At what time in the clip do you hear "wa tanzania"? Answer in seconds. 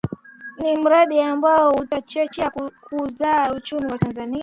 3.91-4.39